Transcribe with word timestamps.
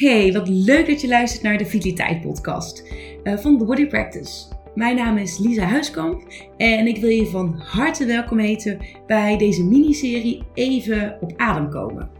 Hey, 0.00 0.32
wat 0.32 0.48
leuk 0.48 0.86
dat 0.86 1.00
je 1.00 1.08
luistert 1.08 1.42
naar 1.42 1.58
de 1.58 1.66
Vitaliteit 1.66 2.20
Podcast 2.20 2.84
uh, 3.24 3.36
van 3.36 3.58
The 3.58 3.64
Body 3.64 3.86
Practice. 3.86 4.46
Mijn 4.74 4.96
naam 4.96 5.16
is 5.16 5.38
Lisa 5.38 5.62
Huiskamp 5.62 6.22
en 6.56 6.86
ik 6.86 6.96
wil 6.96 7.10
je 7.10 7.26
van 7.26 7.54
harte 7.58 8.04
welkom 8.04 8.38
heten 8.38 8.78
bij 9.06 9.36
deze 9.38 9.64
miniserie 9.64 10.42
Even 10.54 11.16
op 11.20 11.32
adem 11.36 11.70
komen. 11.70 12.10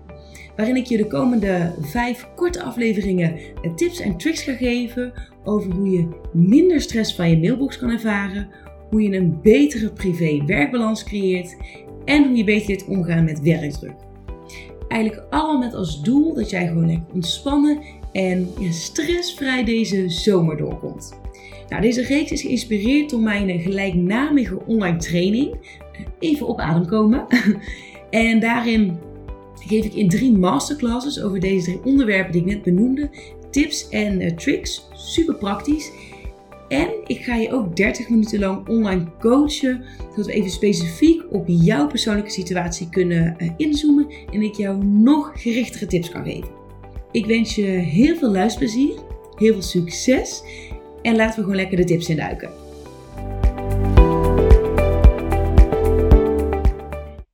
Waarin 0.57 0.77
ik 0.77 0.87
je 0.87 0.97
de 0.97 1.07
komende 1.07 1.75
vijf 1.81 2.29
korte 2.37 2.63
afleveringen 2.63 3.37
eh, 3.63 3.75
tips 3.75 4.01
en 4.01 4.17
tricks 4.17 4.43
ga 4.43 4.53
geven 4.53 5.13
over 5.45 5.73
hoe 5.73 5.91
je 5.91 6.09
minder 6.33 6.81
stress 6.81 7.15
van 7.15 7.31
je 7.31 7.39
mailbox 7.39 7.79
kan 7.79 7.91
ervaren, 7.91 8.49
hoe 8.91 9.03
je 9.03 9.17
een 9.17 9.41
betere 9.43 9.93
privé-werkbalans 9.93 11.05
creëert 11.05 11.57
en 12.05 12.27
hoe 12.27 12.37
je 12.37 12.45
beter 12.45 12.69
leert 12.69 12.87
omgaan 12.87 13.25
met 13.25 13.41
werkdruk. 13.41 14.10
Eigenlijk 14.91 15.27
allemaal 15.31 15.59
met 15.59 15.75
als 15.75 16.03
doel 16.03 16.35
dat 16.35 16.51
jij 16.51 16.67
gewoon 16.67 16.87
lekker 16.87 17.15
ontspannen 17.15 17.79
en 18.13 18.49
stressvrij 18.71 19.65
deze 19.65 20.09
zomer 20.09 20.57
doorkomt. 20.57 21.19
Nou, 21.69 21.83
deze 21.83 22.03
reeks 22.03 22.31
is 22.31 22.41
geïnspireerd 22.41 23.11
door 23.11 23.21
mijn 23.21 23.61
gelijknamige 23.61 24.67
online 24.67 24.97
training. 24.97 25.55
Even 26.19 26.47
op 26.47 26.59
adem 26.59 26.87
komen. 26.87 27.27
En 28.11 28.41
daarin 28.41 28.99
geef 29.55 29.85
ik 29.85 29.95
in 29.95 30.09
drie 30.09 30.33
masterclasses 30.33 31.21
over 31.21 31.41
deze 31.41 31.65
drie 31.65 31.85
onderwerpen 31.85 32.33
die 32.33 32.41
ik 32.41 32.47
net 32.47 32.63
benoemde 32.63 33.11
tips 33.51 33.89
en 33.89 34.21
uh, 34.21 34.31
tricks. 34.31 34.89
Super 34.93 35.35
praktisch. 35.35 35.91
En 36.71 36.91
ik 37.07 37.25
ga 37.25 37.37
je 37.37 37.53
ook 37.53 37.77
30 37.77 38.09
minuten 38.09 38.39
lang 38.39 38.69
online 38.69 39.17
coachen, 39.19 39.85
zodat 40.11 40.27
we 40.27 40.33
even 40.33 40.51
specifiek 40.51 41.33
op 41.33 41.45
jouw 41.47 41.87
persoonlijke 41.87 42.31
situatie 42.31 42.89
kunnen 42.89 43.37
uh, 43.39 43.51
inzoomen 43.57 44.11
en 44.33 44.43
ik 44.43 44.55
jou 44.55 44.85
nog 44.85 45.31
gerichtere 45.35 45.87
tips 45.87 46.11
kan 46.11 46.25
geven. 46.25 46.51
Ik 47.11 47.27
wens 47.27 47.55
je 47.55 47.63
heel 47.67 48.17
veel 48.17 48.31
luisterplezier, 48.31 48.95
heel 49.37 49.53
veel 49.53 49.63
succes 49.63 50.43
en 51.03 51.17
laten 51.17 51.37
we 51.37 51.41
gewoon 51.41 51.57
lekker 51.57 51.77
de 51.77 51.85
tips 51.85 52.09
induiken. 52.09 52.51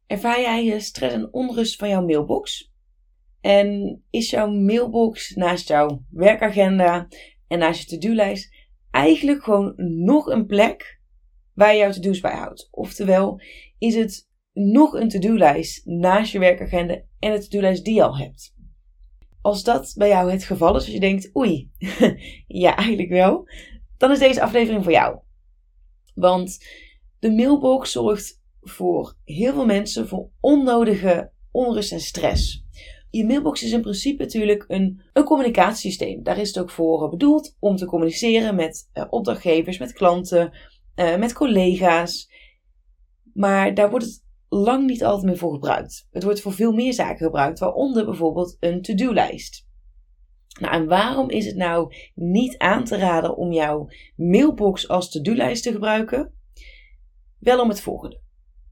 Ervaar 0.06 0.40
jij 0.40 0.80
stress 0.80 1.14
en 1.14 1.32
onrust 1.32 1.76
van 1.76 1.88
jouw 1.88 2.04
mailbox? 2.04 2.72
En 3.40 4.00
is 4.10 4.30
jouw 4.30 4.50
mailbox 4.50 5.34
naast 5.34 5.68
jouw 5.68 6.02
werkagenda 6.10 7.08
en 7.48 7.58
naast 7.58 7.90
je 7.90 7.98
to-do-lijst 7.98 8.54
eigenlijk 8.96 9.44
gewoon 9.44 9.74
nog 10.04 10.26
een 10.26 10.46
plek 10.46 11.00
waar 11.54 11.72
je 11.72 11.78
jouw 11.78 11.90
to-do's 11.90 12.20
bij 12.20 12.34
houdt. 12.34 12.68
Oftewel, 12.70 13.40
is 13.78 13.94
het 13.94 14.28
nog 14.52 14.92
een 14.92 15.08
to-do-lijst 15.08 15.86
naast 15.86 16.32
je 16.32 16.38
werkagenda 16.38 17.02
en 17.18 17.32
de 17.32 17.38
to-do-lijst 17.38 17.84
die 17.84 17.94
je 17.94 18.02
al 18.02 18.18
hebt. 18.18 18.54
Als 19.40 19.62
dat 19.62 19.94
bij 19.96 20.08
jou 20.08 20.30
het 20.30 20.44
geval 20.44 20.68
is, 20.76 20.84
als 20.84 20.92
je 20.92 21.00
denkt, 21.00 21.36
oei, 21.36 21.70
ja 22.64 22.76
eigenlijk 22.76 23.08
wel, 23.08 23.48
dan 23.96 24.10
is 24.10 24.18
deze 24.18 24.42
aflevering 24.42 24.82
voor 24.82 24.92
jou. 24.92 25.18
Want 26.14 26.66
de 27.18 27.30
mailbox 27.30 27.92
zorgt 27.92 28.42
voor 28.60 29.16
heel 29.24 29.52
veel 29.52 29.66
mensen 29.66 30.08
voor 30.08 30.30
onnodige 30.40 31.32
onrust 31.50 31.92
en 31.92 32.00
stress. 32.00 32.65
Je 33.16 33.26
mailbox 33.26 33.62
is 33.62 33.72
in 33.72 33.80
principe 33.80 34.22
natuurlijk 34.22 34.64
een, 34.68 35.00
een 35.12 35.24
communicatiesysteem. 35.24 36.22
Daar 36.22 36.38
is 36.38 36.48
het 36.48 36.58
ook 36.58 36.70
voor 36.70 37.08
bedoeld 37.10 37.56
om 37.58 37.76
te 37.76 37.86
communiceren 37.86 38.54
met 38.54 38.90
uh, 38.94 39.04
opdrachtgevers, 39.10 39.78
met 39.78 39.92
klanten, 39.92 40.52
uh, 40.96 41.16
met 41.16 41.32
collega's. 41.32 42.30
Maar 43.34 43.74
daar 43.74 43.90
wordt 43.90 44.04
het 44.04 44.24
lang 44.48 44.86
niet 44.86 45.04
altijd 45.04 45.24
meer 45.24 45.36
voor 45.36 45.52
gebruikt. 45.52 46.08
Het 46.10 46.22
wordt 46.22 46.40
voor 46.40 46.52
veel 46.52 46.72
meer 46.72 46.92
zaken 46.92 47.24
gebruikt, 47.24 47.58
waaronder 47.58 48.04
bijvoorbeeld 48.04 48.56
een 48.60 48.82
to-do-lijst. 48.82 49.66
Nou, 50.60 50.74
en 50.74 50.86
waarom 50.86 51.30
is 51.30 51.46
het 51.46 51.56
nou 51.56 51.94
niet 52.14 52.58
aan 52.58 52.84
te 52.84 52.96
raden 52.96 53.36
om 53.36 53.52
jouw 53.52 53.88
mailbox 54.16 54.88
als 54.88 55.10
to-do-lijst 55.10 55.62
te 55.62 55.72
gebruiken? 55.72 56.32
Wel 57.38 57.60
om 57.60 57.68
het 57.68 57.80
volgende. 57.80 58.20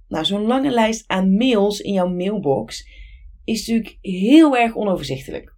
Nou, 0.09 0.25
zo'n 0.25 0.47
lange 0.47 0.71
lijst 0.71 1.05
aan 1.07 1.37
mails 1.37 1.81
in 1.81 1.93
jouw 1.93 2.09
mailbox 2.09 3.03
is 3.45 3.67
natuurlijk 3.67 3.99
heel 4.01 4.57
erg 4.57 4.77
onoverzichtelijk. 4.77 5.55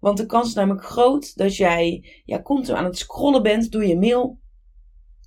Want 0.00 0.16
de 0.18 0.26
kans 0.26 0.48
is 0.48 0.54
namelijk 0.54 0.84
groot 0.84 1.36
dat 1.36 1.56
jij 1.56 2.04
ja, 2.24 2.42
continu 2.42 2.76
aan 2.76 2.84
het 2.84 2.98
scrollen 2.98 3.42
bent 3.42 3.72
door 3.72 3.84
je 3.84 3.98
mail. 3.98 4.38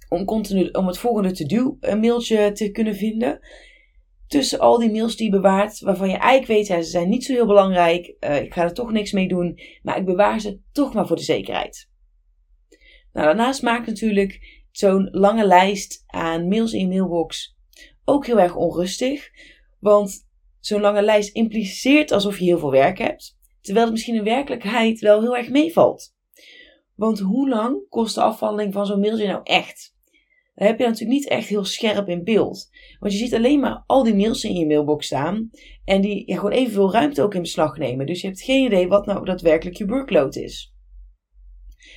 Om, 0.09 0.25
continu, 0.25 0.69
om 0.69 0.88
het 0.88 0.97
volgende 0.97 1.31
to-do 1.31 1.78
een 1.79 2.00
mailtje 2.00 2.51
te 2.51 2.72
kunnen 2.72 2.95
vinden. 2.95 3.40
Tussen 4.28 4.59
al 4.59 4.79
die 4.79 4.91
mails 4.91 5.16
die 5.16 5.25
je 5.25 5.31
bewaart, 5.31 5.79
waarvan 5.79 6.09
je 6.09 6.17
eigenlijk 6.17 6.47
weet, 6.47 6.67
ja, 6.67 6.81
ze 6.81 6.90
zijn 6.90 7.09
niet 7.09 7.25
zo 7.25 7.34
heel 7.34 7.45
belangrijk. 7.45 8.16
Uh, 8.19 8.41
ik 8.41 8.53
ga 8.53 8.63
er 8.63 8.73
toch 8.73 8.91
niks 8.91 9.11
mee 9.11 9.28
doen. 9.28 9.59
Maar 9.81 9.97
ik 9.97 10.06
bewaar 10.06 10.40
ze 10.40 10.59
toch 10.72 10.94
maar 10.94 11.07
voor 11.07 11.16
de 11.16 11.22
zekerheid. 11.22 11.90
Nou, 13.13 13.25
daarnaast 13.25 13.61
maakt 13.61 13.88
natuurlijk 13.88 14.63
zo'n 14.72 15.07
lange 15.11 15.45
lijst 15.45 16.03
aan 16.07 16.47
mails 16.47 16.73
in 16.73 16.79
je 16.79 16.88
mailbox 16.88 17.56
ook 18.06 18.25
heel 18.25 18.40
erg 18.40 18.56
onrustig. 18.56 19.29
Want 19.79 20.29
zo'n 20.61 20.81
lange 20.81 21.01
lijst 21.01 21.35
impliceert 21.35 22.11
alsof 22.11 22.39
je 22.39 22.45
heel 22.45 22.59
veel 22.59 22.72
werk 22.72 22.97
hebt, 22.97 23.38
terwijl 23.61 23.85
het 23.85 23.94
misschien 23.94 24.16
in 24.16 24.23
werkelijkheid 24.23 24.99
wel 24.99 25.22
heel 25.22 25.38
erg 25.38 25.49
meevalt. 25.49 26.16
Want 26.95 27.19
hoe 27.19 27.49
lang 27.49 27.89
kost 27.89 28.16
de 28.16 28.22
afhandeling 28.22 28.73
van 28.73 28.85
zo'n 28.85 28.99
mailtje 28.99 29.27
nou 29.27 29.41
echt? 29.44 29.95
Dat 30.55 30.67
heb 30.67 30.79
je 30.79 30.85
natuurlijk 30.85 31.19
niet 31.19 31.27
echt 31.27 31.47
heel 31.47 31.66
scherp 31.66 32.07
in 32.07 32.23
beeld. 32.23 32.69
Want 32.99 33.13
je 33.13 33.19
ziet 33.19 33.33
alleen 33.33 33.59
maar 33.59 33.83
al 33.88 34.03
die 34.03 34.16
mails 34.16 34.44
in 34.44 34.55
je 34.55 34.66
mailbox 34.66 35.05
staan. 35.05 35.49
En 35.85 36.01
die 36.01 36.23
ja, 36.27 36.35
gewoon 36.35 36.51
evenveel 36.51 36.91
ruimte 36.91 37.22
ook 37.22 37.33
in 37.33 37.41
beslag 37.41 37.78
nemen. 37.78 38.05
Dus 38.05 38.22
je 38.22 38.28
hebt 38.28 38.41
geen 38.41 38.66
idee 38.66 38.88
wat 38.88 39.05
nou 39.05 39.25
daadwerkelijk 39.25 39.78
je 39.78 39.85
workload 39.85 40.35
is. 40.35 40.73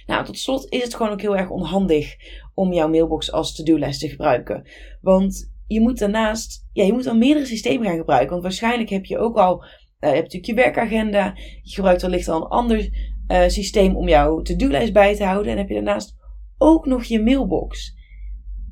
Nou, 0.07 0.25
tot 0.25 0.39
slot 0.39 0.73
is 0.73 0.83
het 0.83 0.95
gewoon 0.95 1.13
ook 1.13 1.21
heel 1.21 1.37
erg 1.37 1.51
onhandig 1.51 2.15
om 2.55 2.73
jouw 2.73 2.89
mailbox 2.89 3.33
als 3.33 3.55
to-do-lijst 3.55 4.01
te 4.01 4.09
gebruiken. 4.09 4.69
Want 5.01 5.54
je 5.67 5.81
moet 5.81 5.99
daarnaast, 5.99 6.67
ja, 6.73 6.85
je 6.85 6.93
moet 6.93 7.05
dan 7.05 7.19
meerdere 7.19 7.47
systemen 7.47 7.87
gaan 7.87 7.97
gebruiken. 7.97 8.31
Want 8.31 8.43
waarschijnlijk 8.43 8.91
heb 8.91 9.05
je 9.05 9.19
ook 9.19 9.37
al, 9.37 9.63
uh, 9.65 9.69
je 9.99 10.07
hebt 10.07 10.33
natuurlijk 10.33 10.47
je 10.47 10.55
werkagenda. 10.55 11.33
Je 11.63 11.75
gebruikt 11.75 12.03
wellicht 12.03 12.29
al 12.29 12.43
een 12.43 12.49
ander 12.49 12.91
uh, 13.29 13.49
systeem 13.49 13.97
om 13.97 14.09
jouw 14.09 14.43
to-do-lijst 14.43 14.93
bij 14.93 15.17
te 15.17 15.25
houden. 15.25 15.53
En 15.53 15.59
heb 15.59 15.69
je 15.69 15.75
daarnaast 15.75 16.17
ook 16.59 16.87
nog 16.87 17.05
je 17.05 17.23
mailbox. 17.23 17.95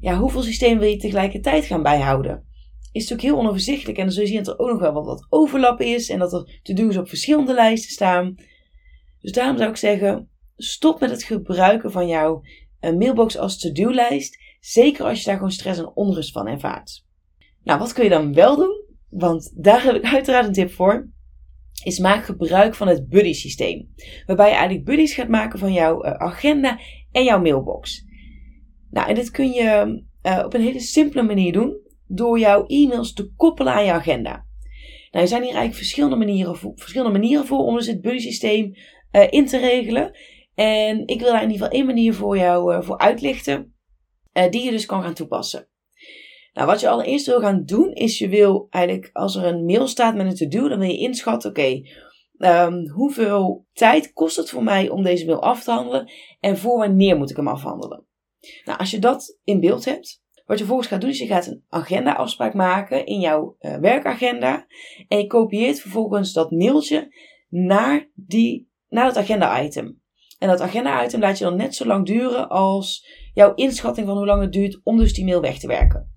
Ja, 0.01 0.19
hoeveel 0.19 0.43
systemen 0.43 0.79
wil 0.79 0.89
je 0.89 0.97
tegelijkertijd 0.97 1.65
gaan 1.65 1.83
bijhouden? 1.83 2.45
Is 2.93 3.09
natuurlijk 3.09 3.29
heel 3.29 3.39
onoverzichtelijk. 3.39 3.99
En 3.99 4.05
dan 4.05 4.13
zul 4.13 4.23
je 4.23 4.29
zien 4.29 4.43
dat 4.43 4.55
er 4.55 4.59
ook 4.59 4.69
nog 4.69 4.81
wel 4.81 4.93
wat, 4.93 5.07
wat 5.07 5.27
overlap 5.29 5.81
is. 5.81 6.09
En 6.09 6.19
dat 6.19 6.33
er 6.33 6.61
to-do's 6.63 6.97
op 6.97 7.09
verschillende 7.09 7.55
lijsten 7.55 7.91
staan. 7.91 8.35
Dus 9.21 9.33
daarom 9.33 9.57
zou 9.57 9.71
ik 9.71 9.77
zeggen, 9.77 10.29
stop 10.57 11.01
met 11.01 11.11
het 11.11 11.23
gebruiken 11.23 11.93
van 11.93 12.07
jouw 12.07 12.43
uh, 12.81 12.97
mailbox 12.97 13.39
als 13.39 13.59
to-do-lijst. 13.59 14.39
Zeker 14.65 15.05
als 15.05 15.19
je 15.19 15.25
daar 15.25 15.35
gewoon 15.35 15.51
stress 15.51 15.79
en 15.79 15.91
onrust 15.95 16.33
van 16.33 16.47
ervaart. 16.47 17.05
Nou, 17.63 17.79
wat 17.79 17.93
kun 17.93 18.05
je 18.05 18.11
dan 18.11 18.35
wel 18.35 18.57
doen? 18.57 18.85
Want 19.09 19.53
daar 19.63 19.83
heb 19.83 19.95
ik 19.95 20.05
uiteraard 20.15 20.47
een 20.47 20.53
tip 20.53 20.71
voor. 20.71 21.09
Is 21.85 21.99
maak 21.99 22.25
gebruik 22.25 22.75
van 22.75 22.89
het 22.89 23.09
buddy 23.09 23.33
systeem. 23.33 23.95
Waarbij 24.27 24.49
je 24.49 24.55
eigenlijk 24.55 24.85
buddies 24.85 25.15
gaat 25.15 25.29
maken 25.29 25.59
van 25.59 25.73
jouw 25.73 26.03
eh, 26.03 26.13
agenda 26.13 26.81
en 27.13 27.25
jouw 27.25 27.41
mailbox. 27.41 28.05
Nou, 28.91 29.09
en 29.09 29.15
dit 29.15 29.31
kun 29.31 29.51
je 29.51 30.03
uh, 30.23 30.43
op 30.45 30.55
een 30.55 30.61
hele 30.61 30.81
simpele 30.81 31.23
manier 31.23 31.53
doen. 31.53 31.77
Door 32.07 32.39
jouw 32.39 32.67
e-mails 32.67 33.13
te 33.13 33.33
koppelen 33.37 33.73
aan 33.73 33.85
je 33.85 33.93
agenda. 33.93 34.31
Nou, 35.11 35.25
er 35.25 35.29
zijn 35.29 35.43
hier 35.43 35.51
eigenlijk 35.51 35.79
verschillende 35.79 36.17
manieren 36.17 36.57
voor, 36.57 36.73
verschillende 36.75 37.19
manieren 37.19 37.47
voor 37.47 37.59
om 37.59 37.75
dus 37.75 37.87
het 37.87 38.01
buddy 38.01 38.19
systeem 38.19 38.75
uh, 39.13 39.27
in 39.31 39.47
te 39.47 39.59
regelen. 39.59 40.19
En 40.55 41.07
ik 41.07 41.21
wil 41.21 41.31
daar 41.31 41.43
in 41.43 41.51
ieder 41.51 41.63
geval 41.63 41.79
één 41.79 41.87
manier 41.87 42.15
voor 42.15 42.37
jou 42.37 42.85
voor 42.85 42.99
uitlichten. 42.99 43.73
Uh, 44.33 44.51
die 44.51 44.65
je 44.65 44.71
dus 44.71 44.87
kan 44.87 45.03
gaan 45.03 45.15
toepassen. 45.15 45.69
Nou, 46.53 46.67
wat 46.67 46.81
je 46.81 46.89
allereerst 46.89 47.27
wil 47.27 47.41
gaan 47.41 47.65
doen, 47.65 47.93
is 47.93 48.19
je 48.19 48.29
wil 48.29 48.67
eigenlijk, 48.71 49.11
als 49.13 49.37
er 49.37 49.45
een 49.45 49.65
mail 49.65 49.87
staat 49.87 50.15
met 50.15 50.27
een 50.27 50.35
to-do, 50.35 50.69
dan 50.69 50.79
wil 50.79 50.89
je 50.89 50.99
inschatten, 50.99 51.51
oké, 51.51 51.81
um, 52.39 52.89
hoeveel 52.89 53.67
tijd 53.73 54.13
kost 54.13 54.37
het 54.37 54.51
voor 54.51 54.63
mij 54.63 54.89
om 54.89 55.03
deze 55.03 55.27
mail 55.27 55.43
af 55.43 55.65
te 55.65 55.71
handelen 55.71 56.13
en 56.41 56.59
voor 56.59 56.79
wanneer 56.79 57.17
moet 57.17 57.31
ik 57.31 57.37
hem 57.37 57.49
afhandelen? 57.49 58.07
Nou, 58.65 58.79
als 58.79 58.91
je 58.91 58.99
dat 58.99 59.39
in 59.45 59.61
beeld 59.61 59.85
hebt, 59.85 60.23
wat 60.35 60.59
je 60.59 60.65
vervolgens 60.65 60.89
gaat 60.89 61.01
doen, 61.01 61.11
is 61.11 61.19
je 61.19 61.27
gaat 61.27 61.47
een 61.47 61.65
agenda-afspraak 61.69 62.55
maken 62.55 63.07
in 63.07 63.21
jouw 63.21 63.57
uh, 63.61 63.77
werkagenda 63.77 64.67
en 65.09 65.19
je 65.19 65.27
kopieert 65.27 65.81
vervolgens 65.81 66.33
dat 66.33 66.51
mailtje 66.51 67.15
naar, 67.49 68.11
die, 68.15 68.71
naar 68.89 69.05
dat 69.05 69.17
agenda-item. 69.17 70.01
En 70.39 70.49
dat 70.49 70.61
agenda-item 70.61 71.21
laat 71.21 71.39
je 71.39 71.45
dan 71.45 71.57
net 71.57 71.75
zo 71.75 71.87
lang 71.87 72.07
duren 72.07 72.49
als 72.49 73.07
jouw 73.35 73.55
inschatting 73.55 74.07
van 74.07 74.17
hoe 74.17 74.27
lang 74.27 74.43
het 74.43 74.53
duurt 74.53 74.81
om 74.83 74.99
dus 74.99 75.15
die 75.15 75.25
mail 75.25 75.41
weg 75.41 75.59
te 75.59 75.67
werken. 75.67 76.11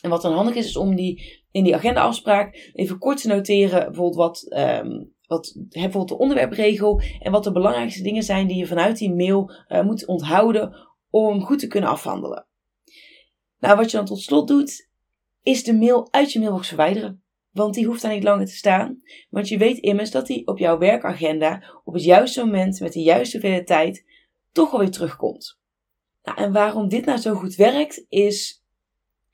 En 0.00 0.10
wat 0.10 0.22
dan 0.22 0.32
handig 0.32 0.54
is, 0.54 0.66
is 0.66 0.76
om 0.76 0.94
die 0.94 1.44
in 1.50 1.64
die 1.64 1.74
agenda-afspraak 1.74 2.70
even 2.72 2.98
kort 2.98 3.20
te 3.20 3.28
noteren, 3.28 3.84
bijvoorbeeld 3.84 4.14
wat, 4.14 4.46
um, 4.48 5.12
wat 5.26 5.56
bijvoorbeeld 5.68 6.08
de 6.08 6.18
onderwerpregel 6.18 7.02
en 7.18 7.32
wat 7.32 7.44
de 7.44 7.52
belangrijkste 7.52 8.02
dingen 8.02 8.22
zijn 8.22 8.46
die 8.46 8.56
je 8.56 8.66
vanuit 8.66 8.98
die 8.98 9.14
mail 9.14 9.52
uh, 9.68 9.82
moet 9.82 10.06
onthouden 10.06 10.76
om 11.10 11.42
goed 11.42 11.58
te 11.58 11.66
kunnen 11.66 11.90
afhandelen. 11.90 12.46
Nou, 13.58 13.76
wat 13.76 13.90
je 13.90 13.96
dan 13.96 14.06
tot 14.06 14.20
slot 14.20 14.48
doet, 14.48 14.88
is 15.42 15.64
de 15.64 15.74
mail 15.74 16.08
uit 16.10 16.32
je 16.32 16.38
mailbox 16.38 16.68
verwijderen. 16.68 17.22
want 17.50 17.74
die 17.74 17.86
hoeft 17.86 18.02
daar 18.02 18.14
niet 18.14 18.22
langer 18.22 18.46
te 18.46 18.56
staan. 18.56 19.00
Want 19.30 19.48
je 19.48 19.58
weet 19.58 19.78
immers 19.78 20.10
dat 20.10 20.26
die 20.26 20.46
op 20.46 20.58
jouw 20.58 20.78
werkagenda 20.78 21.80
op 21.84 21.94
het 21.94 22.04
juiste 22.04 22.44
moment 22.44 22.80
met 22.80 22.92
de 22.92 23.02
juiste 23.02 23.36
hoeveelheid 23.36 23.66
tijd 23.66 24.04
toch 24.52 24.72
alweer 24.72 24.90
terugkomt. 24.90 25.58
Nou, 26.26 26.38
en 26.38 26.52
waarom 26.52 26.88
dit 26.88 27.04
nou 27.04 27.18
zo 27.18 27.34
goed 27.34 27.54
werkt, 27.54 28.04
is 28.08 28.64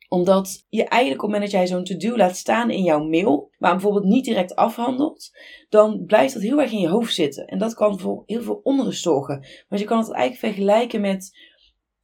omdat 0.08 0.66
je 0.68 0.84
eigenlijk 0.84 1.22
op 1.22 1.28
het 1.28 1.38
moment 1.38 1.52
dat 1.52 1.60
jij 1.60 1.66
zo'n 1.66 1.84
to-do 1.84 2.16
laat 2.16 2.36
staan 2.36 2.70
in 2.70 2.82
jouw 2.82 3.04
mail, 3.04 3.50
maar 3.58 3.72
bijvoorbeeld 3.72 4.04
niet 4.04 4.24
direct 4.24 4.54
afhandelt, 4.54 5.30
dan 5.68 6.04
blijft 6.06 6.34
dat 6.34 6.42
heel 6.42 6.60
erg 6.60 6.72
in 6.72 6.80
je 6.80 6.88
hoofd 6.88 7.14
zitten. 7.14 7.46
En 7.46 7.58
dat 7.58 7.74
kan 7.74 8.00
voor 8.00 8.22
heel 8.26 8.42
veel 8.42 8.60
onrust 8.62 9.02
zorgen. 9.02 9.46
Maar 9.68 9.78
je 9.78 9.84
kan 9.84 9.98
het 9.98 10.12
eigenlijk 10.12 10.54
vergelijken 10.54 11.00
met, 11.00 11.38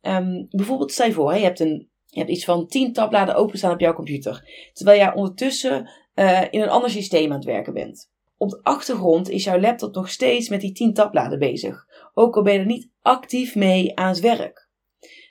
um, 0.01 0.47
bijvoorbeeld 0.51 0.93
stel 0.93 1.07
je 1.07 1.13
voor, 1.13 1.35
je, 1.35 1.41
hebt 1.41 1.61
een, 1.61 1.89
je 2.05 2.19
hebt 2.19 2.31
iets 2.31 2.45
van 2.45 2.67
10 2.67 2.93
tabbladen 2.93 3.35
openstaan 3.35 3.73
op 3.73 3.81
jouw 3.81 3.95
computer. 3.95 4.71
Terwijl 4.73 4.99
jij 4.99 5.15
ondertussen 5.15 5.91
uh, 6.15 6.43
in 6.51 6.61
een 6.61 6.69
ander 6.69 6.91
systeem 6.91 7.31
aan 7.31 7.37
het 7.37 7.45
werken 7.45 7.73
bent. 7.73 8.11
Op 8.37 8.51
de 8.51 8.61
achtergrond 8.63 9.29
is 9.29 9.45
jouw 9.45 9.61
laptop 9.61 9.95
nog 9.95 10.11
steeds 10.11 10.49
met 10.49 10.61
die 10.61 10.73
10 10.73 10.95
tabbladen 10.95 11.39
bezig. 11.39 11.87
Ook 12.15 12.37
al 12.37 12.43
ben 12.43 12.53
je 12.53 12.59
er 12.59 12.67
niet 12.67 12.91
actief 13.03 13.55
mee 13.55 13.97
aan 13.97 14.09
het 14.09 14.21
werk. 14.21 14.68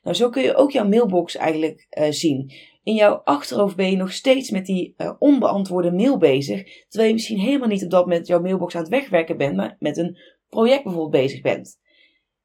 Nou, 0.03 0.15
zo 0.15 0.29
kun 0.29 0.43
je 0.43 0.55
ook 0.55 0.71
jouw 0.71 0.87
mailbox 0.87 1.35
eigenlijk 1.35 1.87
uh, 1.89 2.05
zien. 2.09 2.51
In 2.83 2.93
jouw 2.93 3.13
achterhoofd 3.13 3.75
ben 3.75 3.89
je 3.89 3.95
nog 3.95 4.11
steeds 4.11 4.49
met 4.49 4.65
die 4.65 4.93
uh, 4.97 5.13
onbeantwoorde 5.19 5.91
mail 5.91 6.17
bezig, 6.17 6.63
terwijl 6.87 7.09
je 7.09 7.15
misschien 7.15 7.39
helemaal 7.39 7.67
niet 7.67 7.83
op 7.83 7.89
dat 7.89 8.05
moment 8.05 8.27
jouw 8.27 8.41
mailbox 8.41 8.75
aan 8.75 8.81
het 8.81 8.89
wegwerken 8.89 9.37
bent, 9.37 9.55
maar 9.55 9.75
met 9.79 9.97
een 9.97 10.17
project 10.49 10.83
bijvoorbeeld 10.83 11.23
bezig 11.23 11.41
bent. 11.41 11.79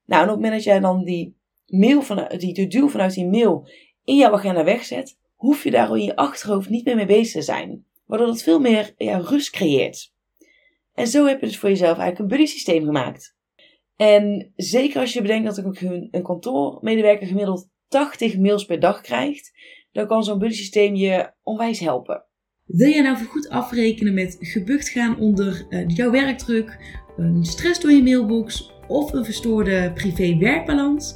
Nou, 0.05 0.23
en 0.23 0.29
op 0.29 0.35
het 0.35 0.43
moment 0.43 0.53
dat 0.53 0.65
jij 0.65 0.81
dan 0.81 1.05
die 1.05 1.37
mail 1.67 2.03
van, 2.03 2.29
die 2.37 2.53
to-do 2.53 2.89
vanuit 2.89 3.15
die 3.15 3.29
mail 3.29 3.69
in 4.05 4.17
jouw 4.17 4.33
agenda 4.33 4.65
wegzet, 4.65 5.19
hoef 5.35 5.65
je 5.65 5.71
daar 5.71 5.97
in 5.97 6.05
je 6.05 6.17
achterhoofd 6.17 6.69
niet 6.69 6.85
meer 6.85 6.97
mee 6.97 7.07
bezig 7.07 7.33
te 7.33 7.43
zijn. 7.43 7.85
Waardoor 8.05 8.27
dat 8.27 8.43
veel 8.43 8.61
meer 8.61 8.95
ja, 8.97 9.19
rust 9.19 9.51
creëert. 9.51 10.13
En 10.95 11.07
zo 11.07 11.27
heb 11.27 11.41
je 11.41 11.47
dus 11.47 11.59
voor 11.59 11.69
jezelf 11.69 11.99
eigenlijk 11.99 12.19
een 12.19 12.37
buddy 12.37 12.53
systeem 12.53 12.85
gemaakt. 12.85 13.37
En 13.97 14.53
zeker 14.57 15.01
als 15.01 15.13
je 15.13 15.23
bedenkt 15.23 15.57
dat 15.57 15.59
een, 15.59 16.23
kantoormedewerker 16.23 17.27
gemiddeld 17.27 17.69
80 17.89 18.39
mails 18.39 18.65
per 18.65 18.81
dag 18.81 19.01
krijgt, 19.01 19.53
dan 19.93 20.07
kan 20.07 20.25
zo'n 20.25 20.39
buddy 20.39 20.55
systeem 20.55 20.95
je 20.95 21.33
onwijs 21.43 21.81
helpen. 21.81 22.25
Wil 22.67 22.89
je 22.89 23.03
nou 23.03 23.17
goed 23.17 23.49
afrekenen 23.49 24.15
met 24.15 24.37
gebukt 24.41 24.89
gaan 24.89 25.19
onder 25.19 25.67
uh, 25.69 25.85
jouw 25.87 26.11
werkdruk, 26.11 26.79
een 27.17 27.45
stress 27.45 27.81
door 27.81 27.93
je 27.93 28.03
mailbox 28.03 28.73
of 28.89 29.13
een 29.13 29.25
verstoorde 29.25 29.93
privé-werkbalans? 29.95 31.15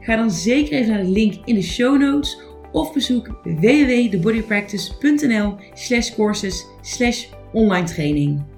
Ga 0.00 0.16
dan 0.16 0.30
zeker 0.30 0.72
even 0.72 0.92
naar 0.92 1.02
de 1.02 1.10
link 1.10 1.34
in 1.44 1.54
de 1.54 1.62
show 1.62 2.00
notes 2.00 2.40
of 2.72 2.92
bezoek 2.92 3.40
www.thebodypractice.nl 3.42 5.56
slash 5.74 6.14
courses 6.14 6.66
slash 6.80 7.26
online 7.52 7.86
training. 7.86 8.53